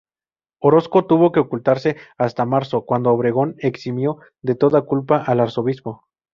Orozco 0.59 1.05
tuvo 1.05 1.31
que 1.31 1.39
ocultarse 1.39 1.95
hasta 2.17 2.43
marzo, 2.43 2.85
cuando 2.85 3.11
Obregón 3.11 3.53
eximió 3.59 4.17
de 4.41 4.55
toda 4.55 4.81
culpa 4.81 5.17
al 5.17 5.39
arzobispo. 5.41 6.05